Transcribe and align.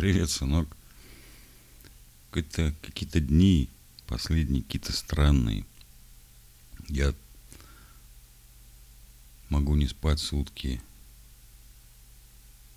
Привет, 0.00 0.30
сынок. 0.30 0.66
Какие-то 2.30 2.74
какие 2.80 3.20
дни 3.20 3.68
последние, 4.06 4.62
какие-то 4.62 4.94
странные. 4.94 5.66
Я 6.88 7.14
могу 9.50 9.76
не 9.76 9.86
спать 9.86 10.18
сутки, 10.18 10.80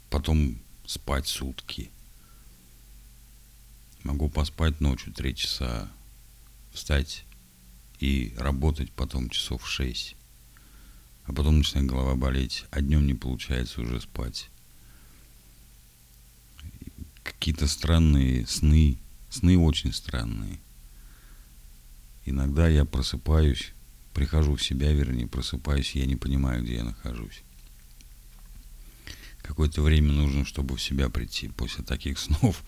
потом 0.10 0.60
спать 0.86 1.26
сутки. 1.26 1.90
Могу 4.04 4.28
поспать 4.28 4.82
ночью 4.82 5.14
три 5.14 5.34
часа, 5.34 5.90
встать 6.74 7.24
и 8.02 8.34
работать 8.38 8.92
потом 8.92 9.30
часов 9.30 9.66
шесть. 9.66 10.18
А 11.24 11.32
потом 11.32 11.60
начинает 11.60 11.88
голова 11.88 12.16
болеть, 12.16 12.66
а 12.70 12.82
днем 12.82 13.08
не 13.08 13.14
получается 13.14 13.80
уже 13.80 14.02
спать. 14.02 14.50
Какие-то 17.44 17.68
странные 17.68 18.48
сны, 18.48 18.98
сны 19.30 19.60
очень 19.60 19.92
странные. 19.92 20.62
Иногда 22.24 22.70
я 22.70 22.86
просыпаюсь, 22.86 23.74
прихожу 24.14 24.56
в 24.56 24.64
себя, 24.64 24.94
вернее, 24.94 25.28
просыпаюсь, 25.28 25.94
я 25.94 26.06
не 26.06 26.16
понимаю, 26.16 26.64
где 26.64 26.76
я 26.76 26.86
нахожусь. 26.86 27.44
Какое-то 29.42 29.82
время 29.82 30.14
нужно, 30.14 30.46
чтобы 30.46 30.78
в 30.78 30.82
себя 30.82 31.10
прийти 31.10 31.50
после 31.50 31.84
таких 31.84 32.18
снов. 32.18 32.64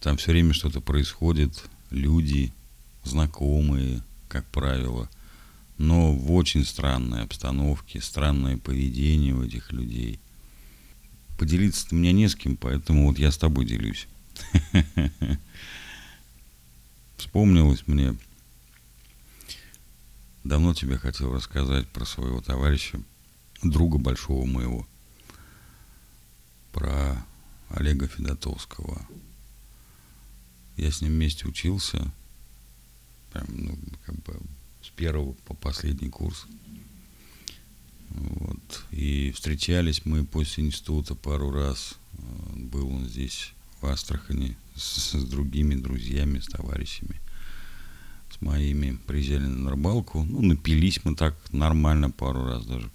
Там 0.00 0.16
все 0.16 0.32
время 0.32 0.52
что-то 0.52 0.80
происходит, 0.80 1.62
люди, 1.90 2.52
знакомые, 3.04 4.02
как 4.28 4.44
правило, 4.50 5.08
но 5.78 6.12
в 6.12 6.32
очень 6.32 6.64
странной 6.64 7.22
обстановке, 7.22 8.00
странное 8.00 8.58
поведение 8.58 9.32
у 9.32 9.44
этих 9.44 9.70
людей. 9.70 10.18
Поделиться-то 11.38 11.94
мне 11.94 12.12
не 12.12 12.28
с 12.28 12.36
кем, 12.36 12.56
поэтому 12.56 13.08
вот 13.08 13.18
я 13.18 13.30
с 13.30 13.38
тобой 13.38 13.64
делюсь. 13.64 14.06
Вспомнилось 17.16 17.86
мне, 17.86 18.16
давно 20.44 20.74
тебе 20.74 20.98
хотел 20.98 21.32
рассказать 21.32 21.88
про 21.88 22.04
своего 22.04 22.40
товарища, 22.40 23.00
друга 23.62 23.98
большого 23.98 24.46
моего, 24.46 24.86
про 26.72 27.24
Олега 27.70 28.06
Федотовского. 28.06 29.04
Я 30.76 30.90
с 30.90 31.00
ним 31.00 31.12
вместе 31.12 31.46
учился, 31.46 32.12
прям, 33.32 33.46
ну, 33.48 33.78
как 34.04 34.16
бы 34.22 34.40
с 34.82 34.90
первого 34.90 35.32
по 35.46 35.54
последний 35.54 36.10
курс. 36.10 36.46
Вот. 38.14 38.84
И 38.92 39.32
встречались 39.32 40.02
мы 40.04 40.24
после 40.24 40.64
института 40.64 41.14
пару 41.14 41.50
раз. 41.50 41.96
Был 42.54 42.88
он 42.88 43.06
здесь, 43.06 43.52
в 43.80 43.86
Астрахани, 43.86 44.56
с, 44.76 45.12
с 45.12 45.24
другими 45.24 45.74
друзьями, 45.74 46.38
с 46.38 46.46
товарищами, 46.46 47.20
с 48.30 48.40
моими. 48.40 48.98
Приезжали 49.06 49.46
на 49.46 49.70
рыбалку. 49.70 50.22
Ну, 50.22 50.42
напились 50.42 51.04
мы 51.04 51.16
так 51.16 51.36
нормально 51.52 52.10
пару 52.10 52.44
раз 52.44 52.64
даже. 52.64 52.90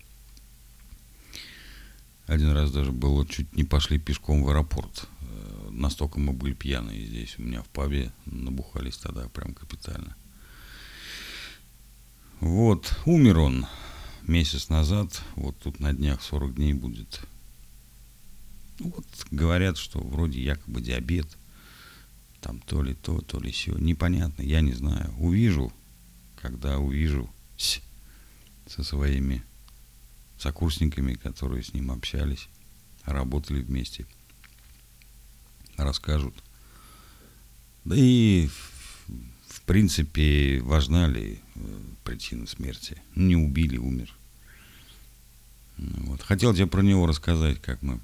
Один 2.28 2.52
раз 2.52 2.72
даже 2.72 2.92
было, 2.92 3.26
чуть 3.28 3.54
не 3.56 3.64
пошли 3.64 3.98
пешком 3.98 4.44
в 4.44 4.50
аэропорт. 4.50 5.08
Э, 5.22 5.70
настолько 5.72 6.20
мы 6.20 6.32
были 6.32 6.54
пьяные 6.54 7.06
здесь. 7.06 7.36
У 7.40 7.42
меня 7.42 7.64
в 7.64 7.68
пабе 7.68 8.12
набухались 8.26 8.98
тогда 8.98 9.28
прям 9.30 9.54
капитально. 9.54 10.16
Вот, 12.40 12.98
умер 13.06 13.40
он 13.40 13.66
месяц 14.30 14.70
назад. 14.70 15.22
Вот 15.36 15.58
тут 15.60 15.80
на 15.80 15.94
днях 15.94 16.22
40 16.22 16.56
дней 16.56 16.74
будет. 16.74 17.20
Ну, 18.80 18.94
вот 18.96 19.06
говорят, 19.32 19.78
что 19.78 20.00
вроде 20.00 20.42
якобы 20.42 20.82
диабет. 20.82 21.28
Там 22.40 22.60
то 22.60 22.82
ли 22.82 22.94
то, 22.94 23.20
то 23.20 23.40
ли 23.40 23.52
все. 23.52 23.74
Непонятно, 23.78 24.42
я 24.44 24.62
не 24.62 24.72
знаю. 24.72 25.14
Увижу, 25.18 25.74
когда 26.42 26.80
увижу 26.80 27.30
со 28.68 28.84
своими 28.84 29.44
сокурсниками, 30.38 31.16
которые 31.16 31.64
с 31.64 31.74
ним 31.74 31.92
общались, 31.92 32.48
работали 33.04 33.62
вместе, 33.62 34.06
расскажут. 35.76 36.36
Да 37.84 37.96
и, 37.98 38.48
в 39.48 39.62
принципе, 39.64 40.62
важна 40.62 41.08
ли 41.08 41.40
э, 41.56 41.80
причина 42.04 42.46
смерти? 42.46 43.02
Не 43.16 43.36
убили, 43.36 43.78
умер. 43.78 44.14
Вот. 45.80 46.22
Хотел 46.22 46.54
тебе 46.54 46.68
про 46.68 46.82
него 46.82 47.08
рассказать, 47.08 47.62
как 47.62 47.82
мы, 47.82 48.00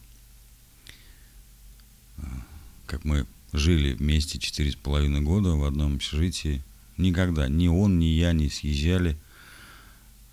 как 2.85 3.03
мы 3.03 3.25
жили 3.53 3.93
вместе 3.93 4.39
четыре 4.39 4.71
с 4.71 4.75
половиной 4.75 5.21
года 5.21 5.51
в 5.51 5.63
одном 5.63 5.95
общежитии. 5.95 6.61
Никогда 6.97 7.47
ни 7.47 7.67
он, 7.67 7.99
ни 7.99 8.05
я 8.05 8.33
не 8.33 8.49
съезжали 8.49 9.17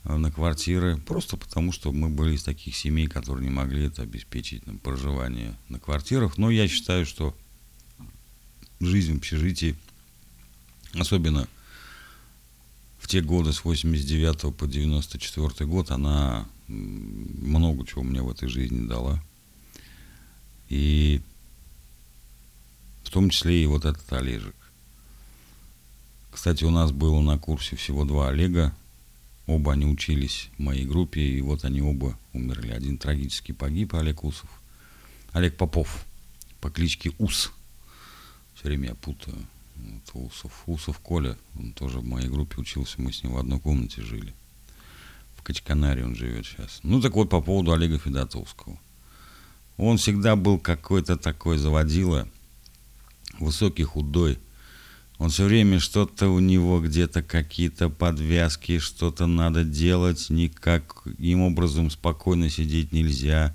Э, 0.05 0.17
на 0.17 0.33
квартиры, 0.33 0.97
просто 0.97 1.37
потому 1.37 1.71
что 1.71 1.93
мы 1.93 2.09
были 2.09 2.35
из 2.35 2.43
таких 2.43 2.75
семей, 2.75 3.07
которые 3.07 3.45
не 3.45 3.55
могли 3.55 3.85
это 3.85 4.03
обеспечить 4.03 4.67
на 4.67 4.77
проживание 4.77 5.57
на 5.69 5.79
квартирах. 5.79 6.39
Но 6.39 6.51
я 6.51 6.67
считаю, 6.67 7.07
что 7.07 7.37
жизнь 8.81 9.15
в 9.15 9.19
общежитии, 9.19 9.77
особенно 10.95 11.47
в 12.99 13.07
те 13.07 13.21
годы 13.21 13.53
с 13.53 13.65
89 13.65 14.57
по 14.57 14.67
94 14.67 15.69
год, 15.69 15.93
она 15.93 16.49
много 16.73 17.87
чего 17.87 18.03
мне 18.03 18.23
в 18.23 18.31
этой 18.31 18.49
жизни 18.49 18.87
дала. 18.87 19.23
И 20.69 21.21
в 23.05 23.11
том 23.11 23.31
числе 23.31 23.63
и 23.63 23.67
вот 23.67 23.85
этот 23.85 24.11
Олежек. 24.13 24.55
Кстати, 26.31 26.65
у 26.65 26.71
нас 26.71 26.93
было 26.93 27.21
на 27.21 27.39
курсе 27.39 27.77
всего 27.77 28.05
два 28.05 28.29
Олега, 28.29 28.75
Оба 29.47 29.73
они 29.73 29.87
учились 29.87 30.51
в 30.57 30.63
моей 30.63 30.87
группе, 30.87 31.21
и 31.21 31.41
вот 31.41 31.65
они 31.65 31.83
оба 31.83 32.17
умерли. 32.33 32.71
Один 32.71 32.97
трагически 32.97 33.53
погиб, 33.53 33.95
Олег 33.95 34.23
Усов. 34.25 34.49
Олег 35.33 35.57
Попов 35.57 36.05
по 36.61 36.71
кличке 36.71 37.13
Ус. 37.19 37.53
Все 38.55 38.69
время 38.69 38.91
я 38.91 38.95
путаю. 38.95 39.37
Вот 39.77 40.27
Усов. 40.27 40.63
Усов 40.67 41.01
Коля, 41.01 41.37
он 41.59 41.73
тоже 41.73 41.99
в 41.99 42.05
моей 42.05 42.29
группе 42.29 42.61
учился, 42.61 43.01
мы 43.01 43.13
с 43.13 43.23
ним 43.25 43.33
в 43.33 43.39
одной 43.39 43.59
комнате 43.59 44.03
жили. 44.03 44.33
В 45.43 45.45
Качканаре 45.45 46.05
он 46.05 46.15
живет 46.15 46.47
сейчас. 46.47 46.79
Ну 46.85 47.01
так 47.01 47.17
вот, 47.17 47.29
по 47.29 47.41
поводу 47.41 47.73
Олега 47.73 47.99
Федотовского. 47.99 48.79
Он 49.77 49.97
всегда 49.97 50.37
был 50.37 50.61
какой-то 50.61 51.17
такой 51.17 51.59
заводила, 51.59 52.29
высокий, 53.41 53.83
худой, 53.83 54.39
он 55.19 55.31
все 55.31 55.47
время 55.47 55.81
что-то 55.81 56.29
у 56.29 56.39
него 56.39 56.81
где-то 56.81 57.23
какие-то 57.23 57.89
подвязки, 57.89 58.79
что-то 58.79 59.27
надо 59.27 59.65
делать, 59.65 60.31
никаким 60.31 61.43
образом 61.43 61.91
спокойно 61.91 62.49
сидеть 62.49 62.93
нельзя. 62.93 63.53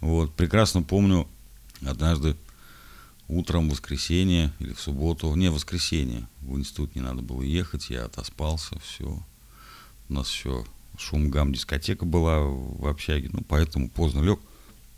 Вот, 0.00 0.34
прекрасно 0.34 0.82
помню, 0.82 1.26
однажды 1.82 2.36
утром 3.28 3.68
в 3.68 3.72
воскресенье 3.72 4.52
или 4.58 4.74
в 4.74 4.80
субботу, 4.80 5.34
не, 5.34 5.50
в 5.50 5.54
воскресенье, 5.54 6.28
в 6.42 6.58
институт 6.58 6.94
не 6.94 7.00
надо 7.00 7.22
было 7.22 7.40
ехать, 7.40 7.88
я 7.88 8.04
отоспался, 8.04 8.78
все. 8.80 9.22
У 10.08 10.14
нас 10.14 10.30
еще 10.30 10.64
шум 10.98 11.30
гам 11.30 11.52
дискотека 11.52 12.04
была 12.04 12.40
в 12.40 12.86
общаге, 12.86 13.30
ну, 13.32 13.42
поэтому 13.42 13.88
поздно 13.88 14.22
лег. 14.22 14.40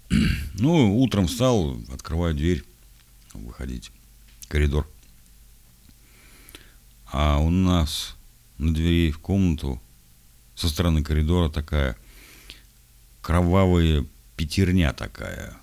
ну, 0.55 0.99
утром 0.99 1.27
встал, 1.27 1.77
открываю 1.93 2.35
дверь, 2.35 2.65
выходить, 3.35 3.91
коридор– 4.49 4.89
а 7.11 7.39
у 7.39 7.49
нас 7.49 8.17
на 8.59 8.75
двери 8.75 9.11
в 9.11 9.19
комнату 9.19 9.81
со 10.55 10.69
стороны 10.69 11.03
коридора 11.03 11.49
такая 11.49 11.97
кровавая 13.23 14.05
пятерня 14.37 14.93
такая. 14.93 15.57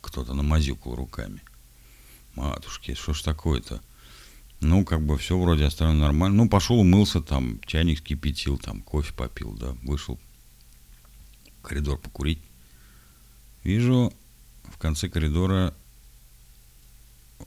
Кто-то 0.00 0.34
намазюкал 0.34 0.94
руками. 0.94 1.42
Матушки, 2.34 2.94
что 2.94 3.12
ж 3.12 3.22
такое-то? 3.22 3.82
Ну, 4.60 4.84
как 4.84 5.02
бы 5.02 5.16
все 5.16 5.38
вроде 5.38 5.64
оставлено 5.64 6.00
нормально. 6.00 6.44
Ну, 6.44 6.48
пошел 6.48 6.80
умылся 6.80 7.20
там, 7.20 7.60
чайник 7.66 7.98
скипятил, 7.98 8.58
там, 8.58 8.82
кофе 8.82 9.12
попил, 9.14 9.52
да, 9.52 9.74
вышел 9.82 10.18
в 11.58 11.62
коридор 11.62 11.98
покурить. 11.98 12.40
Вижу 13.64 14.12
в 14.64 14.78
конце 14.78 15.08
коридора 15.08 15.74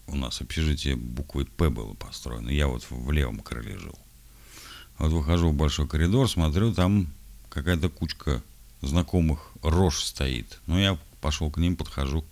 у 0.07 0.15
нас 0.15 0.41
общежитие 0.41 0.95
буквой 0.95 1.45
«П» 1.45 1.69
было 1.69 1.93
построено. 1.93 2.49
Я 2.49 2.67
вот 2.67 2.85
в 2.89 3.11
левом 3.11 3.39
крыле 3.39 3.77
жил. 3.77 3.97
Вот 4.97 5.11
выхожу 5.11 5.49
в 5.49 5.55
большой 5.55 5.87
коридор, 5.87 6.29
смотрю, 6.29 6.73
там 6.73 7.07
какая-то 7.49 7.89
кучка 7.89 8.41
знакомых 8.81 9.51
рож 9.61 10.03
стоит. 10.03 10.59
Ну, 10.67 10.77
я 10.77 10.97
пошел 11.21 11.49
к 11.49 11.57
ним, 11.57 11.75
подхожу. 11.75 12.25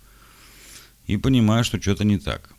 И 1.07 1.17
понимаю, 1.17 1.63
что 1.63 1.81
что-то 1.81 2.03
не 2.03 2.17
так. 2.17 2.53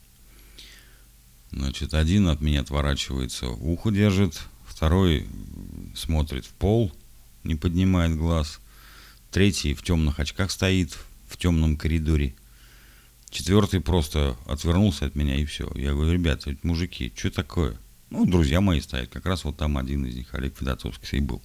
Значит, 1.53 1.95
один 1.95 2.29
от 2.29 2.41
меня 2.41 2.61
отворачивается, 2.61 3.49
ухо 3.49 3.91
держит, 3.91 4.41
второй 4.67 5.27
смотрит 5.95 6.47
в 6.47 6.51
пол, 6.51 6.93
не 7.45 7.55
поднимает 7.55 8.17
глаз, 8.17 8.59
третий 9.31 9.75
в 9.75 9.83
темных 9.83 10.19
очках 10.19 10.51
стоит 10.51 10.97
в 11.29 11.37
темном 11.37 11.77
коридоре– 11.77 12.35
Четвертый 13.33 13.81
просто 13.81 14.37
отвернулся 14.45 15.07
от 15.07 15.15
меня 15.15 15.37
и 15.37 15.47
все. 15.47 15.73
Я 15.75 15.93
говорю, 15.93 16.13
ребята, 16.13 16.55
мужики, 16.63 17.11
что 17.17 17.31
такое? 17.31 17.79
Ну, 18.11 18.27
друзья 18.27 18.61
мои 18.61 18.83
стоят, 18.83 19.09
как 19.09 19.25
раз 19.25 19.45
вот 19.45 19.57
там 19.57 19.79
один 19.79 20.05
из 20.05 20.15
них, 20.15 20.35
Олег 20.35 20.55
Федотовский, 20.59 21.17
и 21.17 21.23
был. 21.23 21.41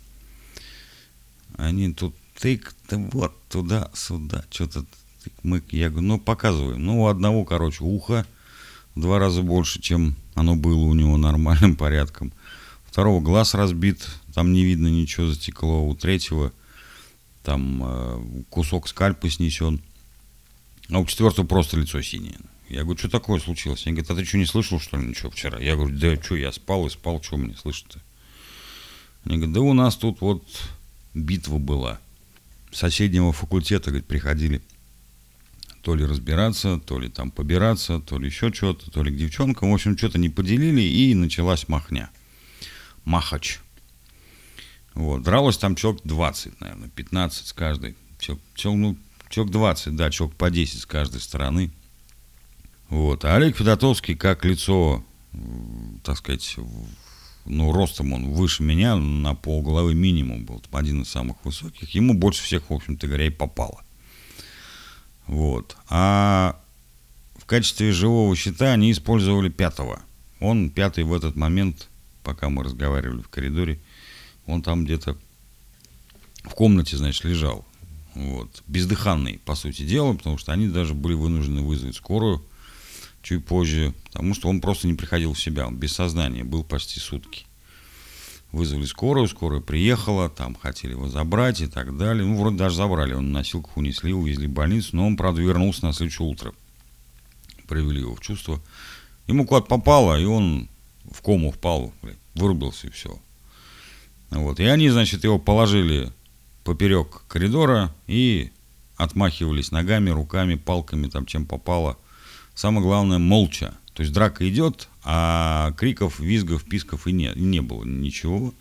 Они 1.55 1.93
тут 1.93 2.13
тык, 2.37 2.75
да 2.89 2.97
вот, 2.97 3.33
туда-сюда, 3.47 4.43
что-то 4.51 4.83
тык-мык. 5.23 5.63
Я 5.71 5.89
говорю, 5.89 6.07
ну, 6.07 6.19
показываем. 6.19 6.83
Ну, 6.83 7.03
у 7.03 7.07
одного, 7.07 7.45
короче, 7.45 7.85
ухо 7.85 8.27
два 8.99 9.19
раза 9.19 9.41
больше, 9.41 9.81
чем 9.81 10.15
оно 10.35 10.55
было 10.55 10.83
у 10.83 10.93
него 10.93 11.17
нормальным 11.17 11.75
порядком. 11.77 12.31
Второго 12.85 13.21
глаз 13.21 13.53
разбит, 13.53 14.07
там 14.33 14.53
не 14.53 14.63
видно 14.63 14.87
ничего 14.87 15.27
затекло. 15.27 15.87
У 15.87 15.95
третьего 15.95 16.51
там 17.43 17.81
э, 17.83 18.43
кусок 18.49 18.87
скальпа 18.87 19.29
снесен. 19.29 19.81
А 20.89 20.99
у 20.99 21.05
четвертого 21.05 21.45
просто 21.45 21.77
лицо 21.77 22.01
синее. 22.01 22.37
Я 22.69 22.83
говорю, 22.83 22.97
что 22.97 23.09
такое 23.09 23.39
случилось? 23.39 23.85
Они 23.85 23.95
говорят, 23.95 24.11
а 24.11 24.15
ты 24.15 24.25
что, 24.25 24.37
не 24.37 24.45
слышал, 24.45 24.79
что 24.79 24.97
ли, 24.97 25.07
ничего 25.07 25.29
вчера? 25.29 25.59
Я 25.59 25.75
говорю, 25.75 25.97
да 25.97 26.21
что, 26.21 26.35
я 26.35 26.51
спал 26.51 26.85
и 26.87 26.89
спал, 26.89 27.21
что 27.21 27.37
мне 27.37 27.55
слышать-то? 27.55 27.99
Они 29.23 29.37
говорят, 29.37 29.53
да 29.53 29.61
у 29.61 29.73
нас 29.73 29.95
тут 29.95 30.21
вот 30.21 30.43
битва 31.13 31.57
была. 31.57 31.99
С 32.71 32.79
соседнего 32.79 33.31
факультета, 33.31 33.91
говорит, 33.91 34.07
приходили 34.07 34.61
то 35.87 35.95
ли 35.95 36.03
разбираться, 36.03 36.81
то 36.85 36.99
ли 36.99 37.07
там 37.07 37.31
побираться, 37.31 38.01
то 38.01 38.19
ли 38.19 38.25
еще 38.25 38.51
что-то, 38.51 38.91
то 38.91 39.03
ли 39.03 39.09
к 39.09 39.15
девчонкам. 39.15 39.71
В 39.71 39.73
общем, 39.73 39.97
что-то 39.97 40.19
не 40.19 40.27
поделили, 40.27 40.81
и 40.81 41.15
началась 41.15 41.69
махня. 41.69 42.09
Махач. 43.05 43.61
Вот. 44.95 45.23
Дралось 45.23 45.57
там 45.57 45.77
человек 45.77 46.01
20, 46.03 46.59
наверное, 46.59 46.89
15 46.89 47.47
с 47.47 47.53
каждой. 47.53 47.95
Человек, 48.19 48.43
человек, 48.53 48.81
ну, 48.81 48.97
человек 49.29 49.53
20, 49.53 49.95
да, 49.95 50.11
человек 50.11 50.35
по 50.35 50.49
10 50.49 50.81
с 50.81 50.85
каждой 50.85 51.21
стороны. 51.21 51.71
Вот. 52.89 53.23
А 53.23 53.37
Олег 53.37 53.55
Федотовский, 53.55 54.15
как 54.15 54.43
лицо, 54.43 55.05
так 56.03 56.17
сказать, 56.17 56.57
ну, 57.45 57.71
ростом 57.71 58.11
он 58.11 58.33
выше 58.33 58.61
меня, 58.61 58.97
на 58.97 59.35
полголовы 59.35 59.93
минимум 59.93 60.43
был, 60.43 60.61
один 60.73 61.03
из 61.03 61.07
самых 61.07 61.37
высоких. 61.45 61.95
Ему 61.95 62.13
больше 62.13 62.43
всех, 62.43 62.69
в 62.69 62.73
общем-то 62.73 63.07
говоря, 63.07 63.27
и 63.27 63.29
попало. 63.29 63.85
Вот. 65.27 65.77
А 65.89 66.59
в 67.37 67.45
качестве 67.45 67.91
живого 67.91 68.35
щита 68.35 68.73
они 68.73 68.91
использовали 68.91 69.49
пятого. 69.49 70.01
Он 70.39 70.69
пятый 70.69 71.03
в 71.03 71.13
этот 71.13 71.35
момент, 71.35 71.89
пока 72.23 72.49
мы 72.49 72.63
разговаривали 72.63 73.21
в 73.21 73.29
коридоре, 73.29 73.79
он 74.45 74.61
там 74.61 74.85
где-то 74.85 75.17
в 76.43 76.51
комнате, 76.51 76.97
значит, 76.97 77.23
лежал. 77.25 77.65
Вот. 78.13 78.63
Бездыханный, 78.67 79.39
по 79.45 79.55
сути 79.55 79.83
дела, 79.83 80.13
потому 80.13 80.37
что 80.37 80.53
они 80.53 80.67
даже 80.67 80.93
были 80.93 81.13
вынуждены 81.13 81.61
вызвать 81.61 81.95
скорую 81.95 82.43
чуть 83.21 83.45
позже, 83.45 83.93
потому 84.05 84.33
что 84.33 84.47
он 84.47 84.61
просто 84.61 84.87
не 84.87 84.93
приходил 84.93 85.33
в 85.33 85.39
себя, 85.39 85.67
он 85.67 85.75
без 85.75 85.93
сознания 85.93 86.43
был 86.43 86.63
почти 86.63 86.99
сутки. 86.99 87.46
Вызвали 88.51 88.85
скорую, 88.85 89.27
скорая 89.27 89.59
приехала, 89.59 90.29
там 90.29 90.55
хотели 90.55 90.91
его 90.91 91.09
забрать 91.09 91.61
и 91.61 91.67
так 91.67 91.97
далее. 91.97 92.25
Ну, 92.25 92.39
вроде 92.39 92.57
даже 92.57 92.77
забрали, 92.77 93.13
он 93.13 93.31
на 93.31 93.39
носилках 93.39 93.75
унесли, 93.75 94.13
увезли 94.13 94.47
в 94.47 94.51
больницу, 94.51 94.95
но 94.95 95.05
он, 95.05 95.17
правда, 95.17 95.41
вернулся 95.41 95.85
на 95.85 95.93
следующее 95.93 96.27
утро. 96.27 96.53
Привели 97.67 97.99
его 97.99 98.15
в 98.15 98.21
чувство. 98.21 98.61
Ему 99.27 99.45
куда-то 99.45 99.67
попало, 99.67 100.17
и 100.19 100.23
он 100.23 100.69
в 101.11 101.21
кому 101.21 101.51
впал, 101.51 101.93
вырубился 102.35 102.87
и 102.87 102.89
все. 102.89 103.19
Вот. 104.29 104.59
И 104.59 104.63
они, 104.63 104.89
значит, 104.89 105.23
его 105.23 105.39
положили 105.39 106.11
поперек 106.63 107.23
коридора 107.27 107.93
и 108.07 108.51
отмахивались 108.95 109.71
ногами, 109.71 110.09
руками, 110.09 110.55
палками, 110.55 111.07
там 111.07 111.25
чем 111.25 111.45
попало. 111.45 111.97
Самое 112.55 112.81
главное, 112.81 113.19
молча. 113.19 113.73
То 113.93 114.03
есть 114.03 114.13
драка 114.13 114.47
идет, 114.49 114.89
а 115.09 115.71
криков, 115.77 116.19
визгов, 116.19 116.65
писков 116.65 117.07
и 117.07 117.13
не, 117.13 117.31
не 117.37 117.61
было 117.61 117.85
ничего. 117.85 118.53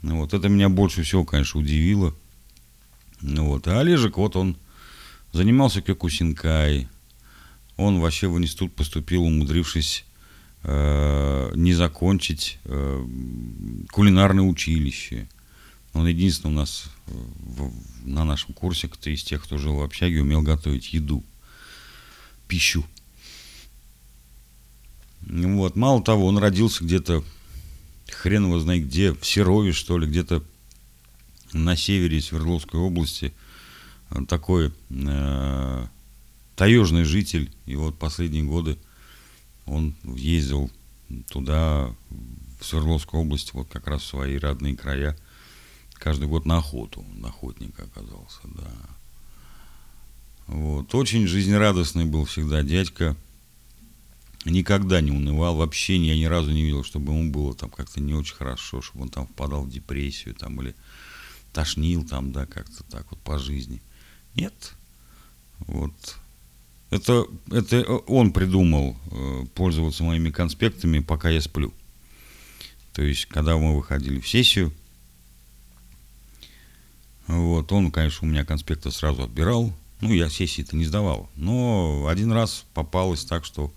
Вот. 0.00 0.32
Это 0.32 0.48
меня 0.48 0.68
больше 0.68 1.02
всего, 1.02 1.24
конечно, 1.24 1.58
удивило. 1.58 2.14
Вот. 3.20 3.66
А 3.66 3.80
Олежек, 3.80 4.16
вот 4.16 4.36
он 4.36 4.56
занимался 5.32 5.82
кёкусинкай. 5.82 6.86
Он 7.76 7.98
вообще 7.98 8.28
в 8.28 8.38
институт 8.38 8.76
поступил, 8.76 9.24
умудрившись 9.24 10.04
э, 10.62 11.50
не 11.56 11.74
закончить 11.74 12.60
э, 12.66 13.04
кулинарное 13.90 14.44
училище. 14.44 15.26
Он 15.94 16.06
единственный 16.06 16.52
у 16.52 16.54
нас 16.54 16.84
э, 17.08 17.12
в, 17.40 17.72
на 18.04 18.22
нашем 18.22 18.54
курсе, 18.54 18.86
кто 18.86 19.10
из 19.10 19.24
тех, 19.24 19.42
кто 19.42 19.58
жил 19.58 19.78
в 19.78 19.82
общаге, 19.82 20.22
умел 20.22 20.42
готовить 20.42 20.92
еду, 20.92 21.24
пищу. 22.46 22.84
Вот. 25.22 25.76
Мало 25.76 26.02
того, 26.02 26.26
он 26.26 26.38
родился 26.38 26.84
где-то, 26.84 27.22
хрен 28.10 28.46
его 28.46 28.58
знает 28.60 28.86
где, 28.86 29.12
в 29.12 29.24
Серове, 29.24 29.72
что 29.72 29.98
ли, 29.98 30.06
где-то 30.06 30.42
на 31.52 31.76
севере 31.76 32.20
Свердловской 32.20 32.80
области. 32.80 33.32
Такой 34.28 34.72
э, 34.90 35.86
таежный 36.56 37.04
житель. 37.04 37.52
И 37.66 37.76
вот 37.76 37.98
последние 37.98 38.42
годы 38.42 38.76
он 39.66 39.94
ездил 40.04 40.70
туда, 41.28 41.94
в 42.60 42.64
Свердловскую 42.64 43.22
область, 43.22 43.54
вот 43.54 43.68
как 43.68 43.86
раз 43.86 44.02
в 44.02 44.06
свои 44.06 44.36
родные 44.36 44.76
края, 44.76 45.16
каждый 45.94 46.28
год 46.28 46.44
на 46.44 46.58
охоту. 46.58 47.04
Он 47.16 47.24
охотник 47.24 47.78
оказался, 47.78 48.40
да. 48.44 48.70
Вот. 50.46 50.94
Очень 50.94 51.26
жизнерадостный 51.26 52.04
был 52.04 52.24
всегда 52.24 52.62
дядька 52.62 53.16
никогда 54.44 55.00
не 55.00 55.10
унывал, 55.10 55.56
вообще 55.56 55.96
я 55.96 56.16
ни 56.16 56.24
разу 56.24 56.50
не 56.50 56.62
видел, 56.62 56.84
чтобы 56.84 57.12
ему 57.12 57.30
было 57.30 57.54
там 57.54 57.70
как-то 57.70 58.00
не 58.00 58.14
очень 58.14 58.34
хорошо, 58.34 58.80
чтобы 58.80 59.04
он 59.04 59.10
там 59.10 59.26
впадал 59.26 59.64
в 59.64 59.70
депрессию 59.70 60.34
там 60.34 60.60
или 60.62 60.74
тошнил 61.52 62.06
там, 62.06 62.32
да, 62.32 62.46
как-то 62.46 62.84
так 62.84 63.06
вот 63.10 63.20
по 63.20 63.38
жизни. 63.38 63.82
Нет. 64.34 64.72
Вот. 65.60 65.92
Это, 66.90 67.26
это 67.50 67.82
он 67.84 68.32
придумал 68.32 68.96
э, 69.10 69.44
пользоваться 69.54 70.02
моими 70.02 70.30
конспектами, 70.30 71.00
пока 71.00 71.30
я 71.30 71.40
сплю. 71.40 71.72
То 72.92 73.02
есть, 73.02 73.26
когда 73.26 73.56
мы 73.56 73.76
выходили 73.76 74.18
в 74.18 74.28
сессию, 74.28 74.72
вот, 77.28 77.70
он, 77.70 77.92
конечно, 77.92 78.26
у 78.26 78.30
меня 78.30 78.44
конспекты 78.44 78.90
сразу 78.90 79.22
отбирал. 79.22 79.72
Ну, 80.00 80.12
я 80.12 80.28
сессии-то 80.28 80.76
не 80.76 80.84
сдавал. 80.84 81.30
Но 81.36 82.06
один 82.08 82.32
раз 82.32 82.64
попалось 82.74 83.24
так, 83.24 83.44
что 83.44 83.72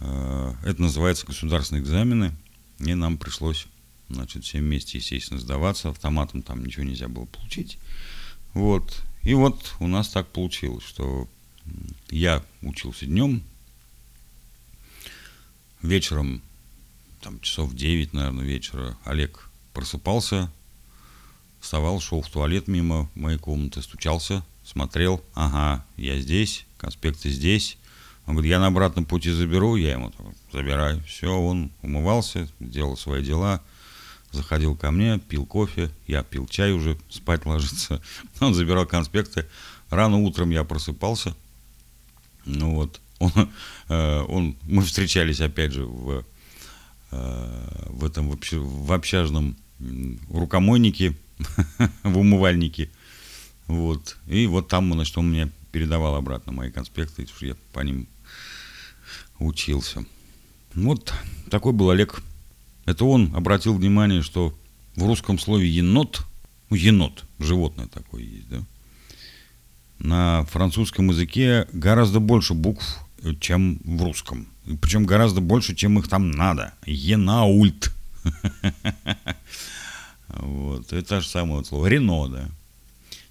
это 0.00 0.76
называется 0.78 1.26
государственные 1.26 1.82
экзамены, 1.82 2.34
и 2.78 2.94
нам 2.94 3.18
пришлось, 3.18 3.66
значит, 4.08 4.44
всем 4.44 4.60
вместе, 4.60 4.98
естественно, 4.98 5.40
сдаваться. 5.40 5.90
Автоматом 5.90 6.42
там 6.42 6.64
ничего 6.64 6.84
нельзя 6.84 7.08
было 7.08 7.24
получить. 7.24 7.78
Вот. 8.54 9.02
И 9.22 9.34
вот 9.34 9.74
у 9.80 9.88
нас 9.88 10.08
так 10.08 10.28
получилось, 10.28 10.84
что 10.84 11.28
я 12.10 12.44
учился 12.62 13.06
днем, 13.06 13.42
вечером, 15.82 16.42
там 17.20 17.40
часов 17.40 17.74
9, 17.74 18.12
наверное, 18.12 18.44
вечера, 18.44 18.96
Олег 19.04 19.48
просыпался, 19.72 20.50
вставал, 21.60 22.00
шел 22.00 22.22
в 22.22 22.28
туалет 22.28 22.68
мимо 22.68 23.10
моей 23.14 23.38
комнаты, 23.38 23.82
стучался, 23.82 24.44
смотрел, 24.64 25.22
ага, 25.34 25.84
я 25.96 26.20
здесь, 26.20 26.66
конспекты 26.76 27.30
здесь, 27.30 27.77
он 28.28 28.34
говорит, 28.34 28.50
я 28.50 28.60
на 28.60 28.66
обратном 28.66 29.06
пути 29.06 29.30
заберу, 29.30 29.76
я 29.76 29.92
ему 29.92 30.12
забираю. 30.52 31.02
Все, 31.04 31.28
он 31.28 31.70
умывался, 31.80 32.46
делал 32.60 32.94
свои 32.94 33.24
дела, 33.24 33.62
заходил 34.32 34.76
ко 34.76 34.90
мне, 34.90 35.18
пил 35.18 35.46
кофе, 35.46 35.90
я 36.06 36.22
пил 36.22 36.46
чай 36.46 36.72
уже, 36.72 36.98
спать 37.08 37.46
ложиться. 37.46 38.02
Он 38.40 38.52
забирал 38.52 38.84
конспекты. 38.84 39.46
Рано 39.88 40.18
утром 40.18 40.50
я 40.50 40.62
просыпался. 40.64 41.34
Ну 42.44 42.74
вот, 42.74 43.00
он, 43.18 43.32
э, 43.88 44.20
он, 44.28 44.56
мы 44.64 44.82
встречались 44.82 45.40
опять 45.40 45.72
же 45.72 45.86
в, 45.86 46.22
э, 47.12 47.86
в 47.86 48.04
этом 48.04 48.28
в 48.30 48.92
общажном 48.92 49.56
рукомойнике, 50.30 51.16
в 52.02 52.18
умывальнике. 52.18 52.90
Вот. 53.68 54.18
И 54.26 54.46
вот 54.46 54.68
там, 54.68 54.92
значит, 54.92 55.16
он 55.16 55.30
мне 55.30 55.50
передавал 55.72 56.14
обратно 56.14 56.52
мои 56.52 56.70
конспекты, 56.70 57.26
я 57.40 57.56
по 57.72 57.80
ним 57.80 58.06
учился. 59.38 60.04
Вот 60.74 61.12
такой 61.50 61.72
был 61.72 61.90
Олег. 61.90 62.22
Это 62.84 63.04
он 63.04 63.34
обратил 63.34 63.74
внимание, 63.74 64.22
что 64.22 64.54
в 64.96 65.06
русском 65.06 65.38
слове 65.38 65.68
енот, 65.68 66.24
ну, 66.70 66.76
енот, 66.76 67.24
животное 67.38 67.86
такое 67.86 68.22
есть, 68.22 68.48
да, 68.48 68.62
на 69.98 70.44
французском 70.46 71.10
языке 71.10 71.66
гораздо 71.72 72.20
больше 72.20 72.54
букв, 72.54 72.98
чем 73.40 73.80
в 73.84 74.02
русском. 74.02 74.46
Причем 74.80 75.06
гораздо 75.06 75.40
больше, 75.40 75.74
чем 75.74 75.98
их 75.98 76.08
там 76.08 76.30
надо. 76.30 76.74
Енаульт. 76.86 77.92
Вот, 80.28 80.92
это 80.92 81.22
же 81.22 81.26
самое 81.26 81.64
слово. 81.64 81.86
Рено, 81.86 82.28
да. 82.28 82.48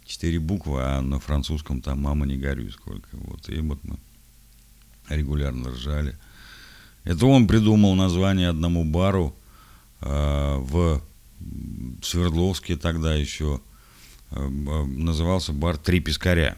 Четыре 0.06 0.40
буквы, 0.40 0.82
а 0.82 1.02
на 1.02 1.20
французском 1.20 1.80
там 1.80 2.02
мама 2.02 2.26
не 2.26 2.38
горюй 2.38 2.72
сколько. 2.72 3.08
Вот, 3.12 3.48
и 3.50 3.60
вот 3.60 3.80
мы 3.84 3.98
регулярно 5.10 5.72
ржали. 5.72 6.16
Это 7.04 7.26
он 7.26 7.48
придумал 7.48 7.96
название 7.96 8.50
одному 8.50 8.84
бару 8.84 9.36
э, 10.02 10.58
в 10.60 11.02
Свердловске 12.02 12.76
тогда 12.76 13.16
еще. 13.16 13.62
Э, 14.32 14.48
назывался 14.48 15.54
бар 15.54 15.78
«Три 15.78 16.00
пескаря». 16.00 16.58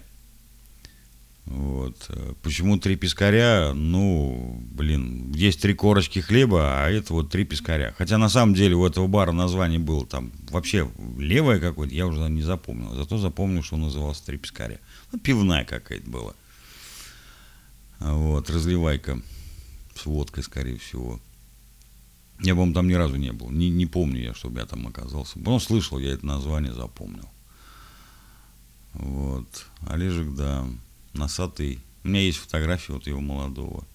Вот. 1.49 1.95
Почему 2.43 2.77
три 2.77 2.95
пескаря? 2.95 3.71
Ну, 3.73 4.61
блин, 4.71 5.31
есть 5.33 5.59
три 5.59 5.73
корочки 5.73 6.19
хлеба, 6.19 6.83
а 6.85 6.91
это 6.91 7.11
вот 7.11 7.31
три 7.31 7.43
пескаря. 7.43 7.95
Хотя 7.97 8.19
на 8.19 8.29
самом 8.29 8.53
деле 8.53 8.75
у 8.75 8.85
этого 8.85 9.07
бара 9.07 9.31
название 9.31 9.79
было 9.79 10.05
там 10.05 10.31
вообще 10.51 10.87
левое 11.17 11.59
какое-то, 11.59 11.95
я 11.95 12.05
уже 12.05 12.19
не 12.29 12.43
запомнил. 12.43 12.93
Зато 12.93 13.17
запомнил, 13.17 13.63
что 13.63 13.75
он 13.75 13.81
назывался 13.81 14.23
три 14.27 14.37
пескаря. 14.37 14.77
Ну, 15.11 15.17
пивная 15.17 15.65
какая-то 15.65 16.07
была. 16.07 16.33
Вот, 17.99 18.49
разливайка 18.49 19.21
с 19.95 20.05
водкой, 20.05 20.43
скорее 20.43 20.77
всего. 20.77 21.19
Я, 22.41 22.53
по-моему, 22.53 22.73
там 22.73 22.87
ни 22.87 22.93
разу 22.93 23.17
не 23.17 23.33
был. 23.33 23.49
Не, 23.49 23.69
не 23.69 23.85
помню 23.85 24.21
я, 24.21 24.33
чтобы 24.33 24.59
я 24.59 24.65
там 24.65 24.87
оказался. 24.87 25.39
Но 25.39 25.59
слышал, 25.59 25.99
я 25.99 26.13
это 26.13 26.25
название 26.25 26.73
запомнил. 26.73 27.29
Вот. 28.93 29.65
Олежек, 29.81 30.33
да 30.35 30.65
носатый. 31.13 31.79
У 32.03 32.07
меня 32.07 32.21
есть 32.21 32.37
фотография 32.37 32.93
вот 32.93 33.07
его 33.07 33.19
молодого. 33.19 33.85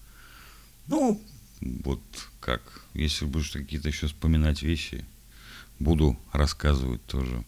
Ну, 0.87 1.21
вот 1.61 2.01
как, 2.39 2.61
если 2.93 3.25
будешь 3.25 3.49
какие-то 3.49 3.87
еще 3.87 4.07
вспоминать 4.07 4.61
вещи, 4.61 5.05
буду 5.79 6.17
рассказывать 6.31 7.03
тоже. 7.05 7.43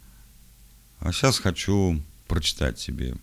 А 1.00 1.12
сейчас 1.12 1.40
хочу 1.40 2.02
прочитать 2.28 2.80
себе 2.80 3.16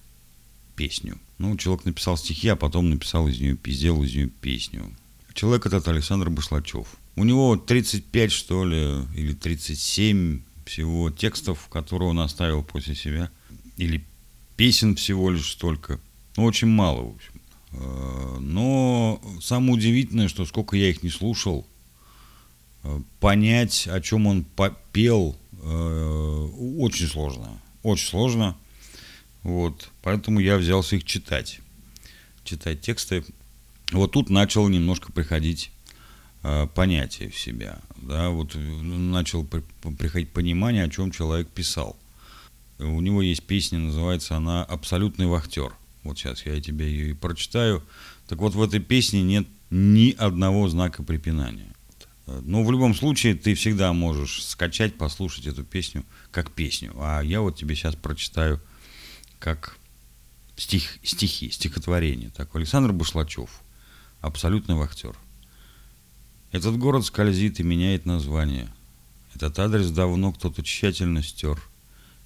песню. 0.76 1.19
Ну, 1.38 1.57
человек 1.57 1.85
написал 1.85 2.16
стихи, 2.16 2.49
а 2.49 2.57
потом 2.57 2.90
написал 2.90 3.28
из 3.28 3.40
нее, 3.40 3.59
сделал 3.66 4.02
из 4.02 4.14
нее 4.14 4.28
песню. 4.28 4.85
Человек 5.33 5.66
этот 5.66 5.88
Александр 5.88 6.31
Башлачев. 6.31 6.87
У 7.16 7.25
него 7.25 7.57
35, 7.57 8.33
что 8.33 8.64
ли, 8.64 9.02
или 9.16 9.35
37 9.35 10.43
всего 10.64 11.11
текстов, 11.11 11.69
которые 11.69 12.11
он 12.11 12.21
оставил 12.21 12.62
после 12.62 12.95
себя. 12.95 13.31
Или 13.76 14.04
песен 14.57 14.97
всего 14.97 15.31
лишь 15.31 15.52
столько. 15.52 16.00
Ну, 16.37 16.45
очень 16.45 16.69
мало, 16.69 17.02
в 17.02 17.14
общем. 17.14 17.40
Э, 17.73 18.37
но 18.40 19.21
самое 19.40 19.75
удивительное, 19.75 20.28
что 20.28 20.45
сколько 20.47 20.76
я 20.76 20.90
их 20.90 21.02
не 21.02 21.11
слушал, 21.11 21.66
э, 22.83 23.00
понять, 23.21 23.88
о 23.88 24.00
чем 24.00 24.26
он 24.26 24.45
попел, 24.45 25.37
э, 25.52 26.49
очень 26.78 27.07
сложно. 27.07 27.61
Очень 27.83 28.09
сложно. 28.09 28.57
Вот. 29.44 29.90
Поэтому 30.02 30.40
я 30.40 30.56
взялся 30.56 30.96
их 30.96 31.04
читать. 31.04 31.60
Читать 32.42 32.80
тексты. 32.80 33.24
Вот 33.92 34.10
тут 34.12 34.30
начало 34.30 34.68
немножко 34.68 35.12
приходить 35.12 35.70
понятие 36.74 37.30
в 37.30 37.38
себя. 37.38 37.78
Да, 37.96 38.30
вот 38.30 38.54
начал 38.54 39.44
приходить 39.44 40.30
понимание, 40.30 40.84
о 40.84 40.90
чем 40.90 41.10
человек 41.10 41.48
писал. 41.48 41.96
У 42.78 43.00
него 43.00 43.22
есть 43.22 43.44
песня, 43.44 43.78
называется 43.78 44.36
она 44.36 44.64
«Абсолютный 44.64 45.26
вахтер». 45.26 45.72
Вот 46.02 46.18
сейчас 46.18 46.44
я 46.44 46.60
тебе 46.60 46.86
ее 46.86 47.10
и 47.10 47.14
прочитаю. 47.14 47.82
Так 48.26 48.40
вот, 48.40 48.54
в 48.54 48.62
этой 48.62 48.80
песне 48.80 49.22
нет 49.22 49.46
ни 49.70 50.10
одного 50.10 50.68
знака 50.68 51.02
препинания. 51.02 51.72
Но 52.26 52.62
в 52.64 52.70
любом 52.70 52.94
случае 52.94 53.34
ты 53.34 53.54
всегда 53.54 53.92
можешь 53.92 54.44
скачать, 54.44 54.96
послушать 54.96 55.46
эту 55.46 55.64
песню 55.64 56.04
как 56.30 56.50
песню. 56.50 56.92
А 56.96 57.20
я 57.20 57.40
вот 57.40 57.56
тебе 57.56 57.74
сейчас 57.74 57.94
прочитаю 57.94 58.60
как 59.38 59.76
стих, 60.57 60.99
стихи, 61.03 61.50
стихотворение. 61.50 62.31
Так, 62.31 62.55
Александр 62.55 62.93
Бушлачев, 62.93 63.50
абсолютный 64.21 64.75
вахтер. 64.75 65.17
Этот 66.53 66.79
город 66.79 67.05
скользит 67.05 67.61
и 67.61 67.62
меняет 67.62 68.07
название. 68.07 68.69
Этот 69.35 69.59
адрес 69.59 69.91
давно 69.91 70.33
кто-то 70.33 70.62
тщательно 70.62 71.23
стер– 71.23 71.61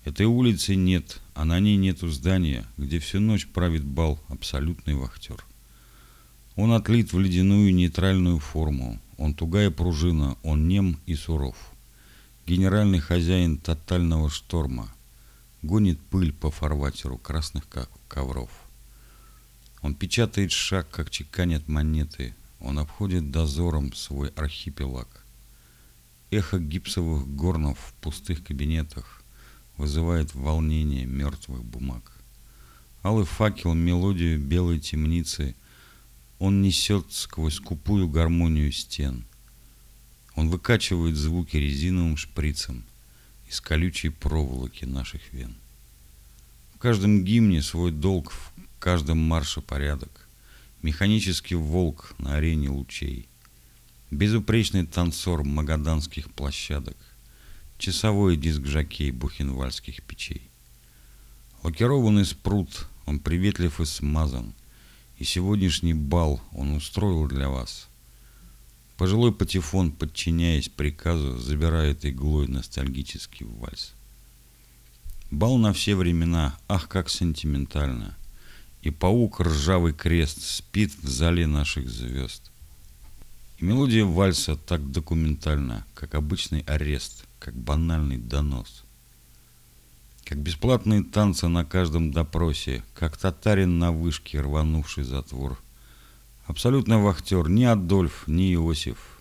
Этой 0.09 0.25
улицы 0.25 0.75
нет, 0.75 1.21
а 1.35 1.45
на 1.45 1.61
ней 1.61 1.77
нету 1.77 2.09
здания, 2.09 2.65
где 2.79 2.99
всю 2.99 3.21
ночь 3.21 3.47
правит 3.47 3.85
бал 3.85 4.19
абсолютный 4.29 4.95
вахтер. 4.95 5.45
Он 6.57 6.73
отлит 6.73 7.13
в 7.13 7.19
ледяную 7.19 7.75
нейтральную 7.75 8.39
форму, 8.39 8.99
он 9.19 9.35
тугая 9.35 9.71
пружина, 9.71 10.39
он 10.43 10.67
нем 10.67 10.99
и 11.05 11.15
суров. 11.15 11.57
Генеральный 12.47 13.01
хозяин 13.01 13.59
тотального 13.59 14.31
шторма 14.31 14.89
гонит 15.63 16.01
пыль 16.01 16.33
по 16.33 16.51
фарватеру 16.51 17.19
красных 17.19 17.65
ковров. 18.09 18.51
Он 19.83 19.95
печатает 19.95 20.53
шаг, 20.53 20.89
как 20.91 21.11
чеканят 21.11 21.69
монеты, 21.69 22.35
он 22.61 22.79
обходит 22.79 23.31
дозором 23.31 23.93
свой 23.93 24.29
архипелаг. 24.31 25.25
Эхо 26.31 26.59
гипсовых 26.59 27.27
горнов 27.29 27.79
в 27.79 27.93
пустых 28.03 28.45
кабинетах, 28.45 29.23
вызывает 29.77 30.35
волнение 30.35 31.07
мертвых 31.07 31.65
бумаг. 31.65 32.13
Алый 33.03 33.25
факел 33.25 33.75
мелодию 33.75 34.39
белой 34.39 34.81
темницы 34.81 35.55
он 36.39 36.63
несет 36.63 37.13
сквозь 37.13 37.55
скупую 37.55 38.09
гармонию 38.09 38.71
стен. 38.73 39.25
Он 40.35 40.51
выкачивает 40.51 41.17
звуки 41.17 41.57
резиновым 41.57 42.17
шприцем 42.17 42.85
из 43.49 43.61
колючей 43.61 44.11
проволоки 44.11 44.85
наших 44.85 45.33
вен. 45.33 45.57
В 46.75 46.79
каждом 46.79 47.25
гимне 47.25 47.63
свой 47.63 47.91
долг, 47.91 48.33
в 48.33 48.53
каждом 48.79 49.19
марше 49.19 49.61
порядок. 49.61 50.29
Механический 50.83 51.55
волк 51.55 52.15
на 52.19 52.37
арене 52.37 52.69
лучей. 52.69 53.29
Безупречный 54.11 54.87
танцор 54.87 55.45
магаданских 55.45 56.31
площадок 56.33 56.97
часовой 57.79 58.37
диск 58.37 58.67
жакей 58.67 59.11
бухенвальских 59.11 60.03
печей. 60.03 60.51
Лакированный 61.63 62.25
спрут, 62.25 62.87
он 63.07 63.21
приветлив 63.21 63.81
и 63.81 63.85
смазан, 63.85 64.55
и 65.17 65.25
сегодняшний 65.25 65.95
бал 65.95 66.41
он 66.53 66.73
устроил 66.73 67.27
для 67.27 67.49
вас. 67.49 67.88
Пожилой 68.99 69.33
патефон, 69.33 69.93
подчиняясь 69.93 70.69
приказу, 70.69 71.39
забирает 71.39 72.05
иглой 72.05 72.49
ностальгический 72.49 73.47
вальс. 73.47 73.95
Бал 75.31 75.57
на 75.57 75.73
все 75.73 75.95
времена, 75.95 76.59
ах, 76.67 76.89
как 76.89 77.09
сентиментально. 77.09 78.17
И 78.83 78.91
паук 78.91 79.41
ржавый 79.41 79.95
крест 79.95 80.43
спит 80.43 80.93
в 81.01 81.09
зале 81.09 81.47
наших 81.47 81.89
звезд. 81.89 82.51
И 83.59 83.65
мелодия 83.65 84.05
вальса 84.05 84.57
так 84.57 84.91
документальна, 84.91 85.87
как 85.95 86.15
обычный 86.15 86.61
арест– 86.61 87.25
как 87.39 87.55
банальный 87.55 88.19
донос. 88.19 88.85
Как 90.25 90.39
бесплатные 90.39 91.05
танцы 91.05 91.47
на 91.47 91.65
каждом 91.65 92.11
допросе, 92.11 92.83
как 92.95 93.17
татарин 93.17 93.79
на 93.79 93.93
вышке, 93.93 94.41
рванувший 94.41 95.05
затвор. 95.05 95.57
Абсолютно 96.49 96.99
вахтер, 96.99 97.49
ни 97.49 97.63
Адольф, 97.63 98.25
ни 98.27 98.53
Иосиф. 98.55 99.21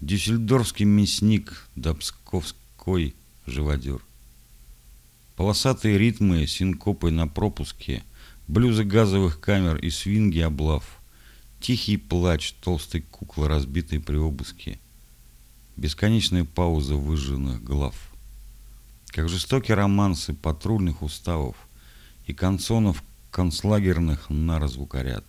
Дюссельдорфский 0.00 0.84
мясник, 0.84 1.68
да 1.76 1.94
псковской 1.94 3.14
живодер. 3.46 4.00
Полосатые 5.36 5.96
ритмы, 5.96 6.44
синкопы 6.48 7.12
на 7.12 7.28
пропуске, 7.28 8.02
блюзы 8.48 8.82
газовых 8.82 9.38
камер 9.38 9.76
и 9.76 9.90
свинги 9.90 10.40
облав. 10.40 10.98
Тихий 11.60 11.96
плач 11.96 12.54
толстой 12.54 13.02
куклы, 13.02 13.46
разбитой 13.46 14.00
при 14.00 14.16
обыске– 14.16 14.80
Бесконечная 15.78 16.44
пауза 16.44 16.96
выжженных 16.96 17.62
глав. 17.62 17.94
Как 19.10 19.28
жестокие 19.28 19.76
романсы 19.76 20.34
патрульных 20.34 21.02
уставов 21.02 21.54
и 22.26 22.34
концонов 22.34 23.04
концлагерных 23.30 24.28
на 24.28 24.66
звукоряд. 24.66 25.24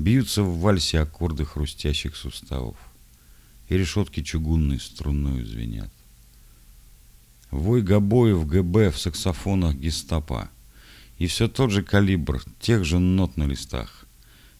Бьются 0.00 0.42
в 0.42 0.60
вальсе 0.60 1.00
аккорды 1.00 1.44
хрустящих 1.44 2.16
суставов, 2.16 2.78
и 3.68 3.76
решетки 3.76 4.22
чугунной 4.22 4.80
струнную 4.80 5.44
звенят. 5.44 5.92
Вой 7.50 7.82
гобоев 7.82 8.46
ГБ 8.46 8.92
в 8.92 8.98
саксофонах 8.98 9.74
гестапо, 9.74 10.48
и 11.18 11.26
все 11.26 11.48
тот 11.48 11.70
же 11.70 11.82
калибр, 11.82 12.42
тех 12.60 12.82
же 12.82 12.98
нот 12.98 13.36
на 13.36 13.44
листах. 13.44 14.06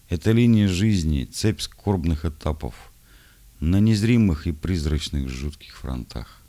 Это 0.09 0.31
линия 0.31 0.67
жизни, 0.67 1.25
цепь 1.25 1.61
скорбных 1.61 2.23
этапов— 2.23 2.75
на 3.59 3.79
незримых 3.79 4.45
и 4.45 4.51
призрачных 4.51 5.27
жутких 5.27 5.75
фронтах. 5.75 6.39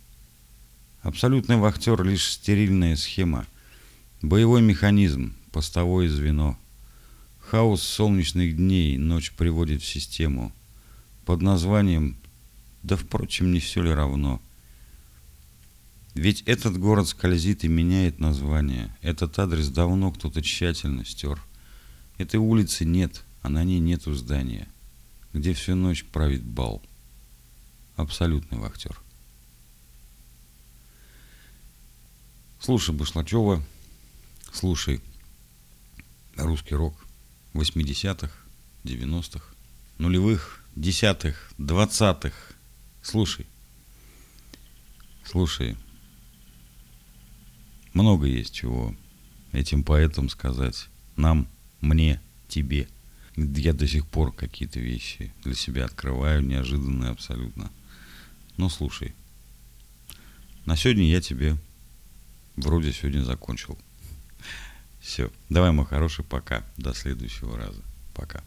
Абсолютный 1.00 1.56
вахтер— 1.56 2.02
лишь 2.04 2.30
стерильная 2.30 2.96
схема, 2.96 3.46
боевой 4.20 4.60
механизм, 4.60 5.34
постовое 5.50 6.10
звено. 6.10 6.58
Хаос 7.52 7.82
солнечных 7.82 8.56
дней 8.56 8.96
ночь 8.96 9.30
приводит 9.30 9.82
в 9.82 9.86
систему 9.86 10.54
под 11.26 11.42
названием 11.42 12.16
«Да, 12.82 12.96
впрочем, 12.96 13.52
не 13.52 13.60
все 13.60 13.82
ли 13.82 13.90
равно?» 13.90 14.40
Ведь 16.14 16.40
этот 16.46 16.78
город 16.78 17.08
скользит 17.08 17.62
и 17.64 17.68
меняет 17.68 18.20
название. 18.20 18.96
Этот 19.02 19.38
адрес 19.38 19.68
давно 19.68 20.10
кто-то 20.12 20.40
тщательно 20.40 21.04
стер. 21.04 21.42
Этой 22.16 22.36
улицы 22.36 22.86
нет, 22.86 23.22
а 23.42 23.50
на 23.50 23.64
ней 23.64 23.80
нету 23.80 24.14
здания, 24.14 24.66
где 25.34 25.52
всю 25.52 25.74
ночь 25.74 26.06
правит 26.06 26.42
бал. 26.42 26.80
Абсолютный 27.96 28.56
вахтер. 28.56 28.98
Слушай 32.60 32.94
Башлачева, 32.94 33.62
слушай 34.54 35.02
русский 36.38 36.76
рок 36.76 36.94
80-х, 37.54 38.30
90-х, 38.84 39.44
нулевых, 39.98 40.64
десятых, 40.74 41.52
двадцатых. 41.58 42.52
Слушай, 43.02 43.46
слушай, 45.24 45.76
много 47.92 48.26
есть 48.26 48.54
чего 48.54 48.94
этим 49.52 49.84
поэтам 49.84 50.28
сказать. 50.28 50.88
Нам, 51.16 51.46
мне, 51.80 52.20
тебе. 52.48 52.88
Я 53.36 53.72
до 53.72 53.86
сих 53.86 54.06
пор 54.06 54.32
какие-то 54.32 54.80
вещи 54.80 55.32
для 55.44 55.54
себя 55.54 55.84
открываю, 55.84 56.42
неожиданные 56.42 57.10
абсолютно. 57.10 57.70
Но 58.56 58.68
слушай, 58.68 59.14
на 60.66 60.76
сегодня 60.76 61.10
я 61.10 61.20
тебе 61.20 61.56
вроде 62.56 62.92
сегодня 62.92 63.22
закончил. 63.22 63.78
Все. 65.02 65.30
Давай, 65.50 65.72
мой 65.72 65.84
хороший, 65.84 66.24
пока. 66.24 66.62
До 66.76 66.94
следующего 66.94 67.58
раза. 67.58 67.82
Пока. 68.14 68.42